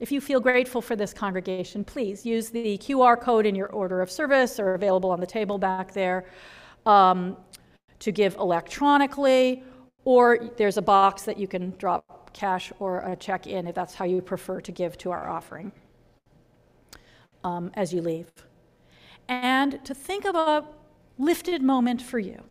if 0.00 0.10
you 0.10 0.20
feel 0.20 0.40
grateful 0.40 0.82
for 0.82 0.96
this 0.96 1.14
congregation, 1.14 1.84
please 1.84 2.26
use 2.26 2.50
the 2.50 2.78
QR 2.78 3.16
code 3.20 3.46
in 3.46 3.54
your 3.54 3.68
order 3.68 4.02
of 4.02 4.10
service 4.10 4.58
or 4.58 4.74
available 4.74 5.12
on 5.12 5.20
the 5.20 5.26
table 5.26 5.56
back 5.56 5.92
there 5.92 6.24
um, 6.84 7.36
to 8.00 8.10
give 8.10 8.34
electronically, 8.34 9.62
or 10.04 10.50
there's 10.56 10.78
a 10.78 10.82
box 10.82 11.22
that 11.22 11.38
you 11.38 11.46
can 11.46 11.70
drop 11.78 12.32
cash 12.32 12.72
or 12.80 13.02
a 13.08 13.14
check 13.14 13.46
in 13.46 13.68
if 13.68 13.74
that's 13.76 13.94
how 13.94 14.04
you 14.04 14.20
prefer 14.20 14.60
to 14.62 14.72
give 14.72 14.98
to 14.98 15.12
our 15.12 15.28
offering 15.28 15.70
um, 17.44 17.70
as 17.74 17.94
you 17.94 18.02
leave. 18.02 18.32
And 19.28 19.78
to 19.84 19.94
think 19.94 20.24
of 20.24 20.34
a 20.34 20.64
lifted 21.18 21.62
moment 21.62 22.02
for 22.02 22.18
you 22.18 22.42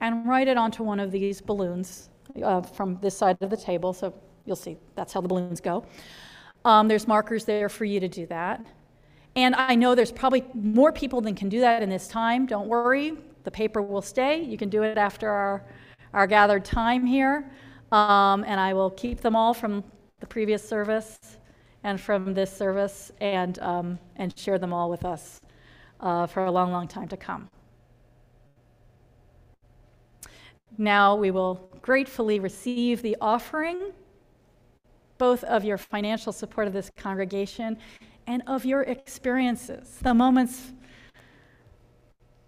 and 0.00 0.26
write 0.26 0.48
it 0.48 0.56
onto 0.56 0.82
one 0.82 1.00
of 1.00 1.10
these 1.10 1.40
balloons 1.40 2.10
uh, 2.42 2.60
from 2.60 2.98
this 3.00 3.16
side 3.16 3.36
of 3.40 3.50
the 3.50 3.56
table. 3.56 3.92
So 3.92 4.14
you'll 4.44 4.56
see 4.56 4.76
that's 4.94 5.12
how 5.12 5.20
the 5.20 5.28
balloons 5.28 5.60
go. 5.60 5.84
Um, 6.64 6.88
there's 6.88 7.06
markers 7.06 7.44
there 7.44 7.68
for 7.68 7.84
you 7.84 8.00
to 8.00 8.08
do 8.08 8.26
that. 8.26 8.64
And 9.36 9.54
I 9.54 9.74
know 9.74 9.94
there's 9.94 10.12
probably 10.12 10.44
more 10.54 10.92
people 10.92 11.20
than 11.20 11.34
can 11.34 11.48
do 11.48 11.60
that 11.60 11.82
in 11.82 11.90
this 11.90 12.08
time. 12.08 12.46
Don't 12.46 12.68
worry, 12.68 13.12
the 13.44 13.50
paper 13.50 13.82
will 13.82 14.02
stay. 14.02 14.42
You 14.42 14.56
can 14.56 14.70
do 14.70 14.82
it 14.82 14.98
after 14.98 15.28
our, 15.28 15.64
our 16.14 16.26
gathered 16.26 16.64
time 16.64 17.04
here. 17.04 17.50
Um, 17.92 18.44
and 18.44 18.58
I 18.58 18.72
will 18.74 18.90
keep 18.90 19.20
them 19.20 19.36
all 19.36 19.54
from 19.54 19.84
the 20.20 20.26
previous 20.26 20.66
service 20.66 21.18
and 21.84 22.00
from 22.00 22.34
this 22.34 22.50
service 22.50 23.12
and, 23.20 23.58
um, 23.60 23.98
and 24.16 24.36
share 24.36 24.58
them 24.58 24.72
all 24.72 24.90
with 24.90 25.04
us 25.04 25.40
uh, 26.00 26.26
for 26.26 26.46
a 26.46 26.50
long, 26.50 26.72
long 26.72 26.88
time 26.88 27.08
to 27.08 27.16
come. 27.16 27.48
Now 30.78 31.14
we 31.16 31.30
will 31.30 31.70
gratefully 31.82 32.40
receive 32.40 33.02
the 33.02 33.16
offering, 33.20 33.92
both 35.18 35.44
of 35.44 35.64
your 35.64 35.78
financial 35.78 36.32
support 36.32 36.66
of 36.66 36.72
this 36.72 36.90
congregation 36.96 37.78
and 38.26 38.42
of 38.46 38.64
your 38.64 38.82
experiences, 38.82 39.98
the 40.02 40.12
moments 40.12 40.72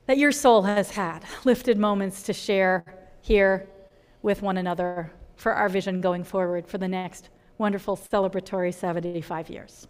that 0.07 0.19
your 0.19 0.33
soul 0.33 0.63
has 0.63 0.91
had, 0.91 1.25
lifted 1.45 1.79
moments 1.79 2.23
to 2.25 2.33
share 2.33 2.85
here 3.21 3.69
with 4.23 4.43
one 4.43 4.57
another 4.57 5.13
for 5.37 5.53
our 5.53 5.69
vision 5.69 6.01
going 6.01 6.25
forward 6.25 6.67
for 6.67 6.79
the 6.79 6.89
next 6.89 7.29
wonderful 7.59 7.97
celebratory 7.97 8.75
75 8.75 9.51
years. 9.51 9.87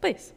Please. 0.00 0.32